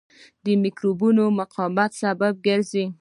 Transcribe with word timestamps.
د 0.45 0.47
مکروبونو 0.63 1.23
د 1.31 1.35
مقاومت 1.39 1.91
سبب 2.01 2.33
ګرځي. 2.47 2.85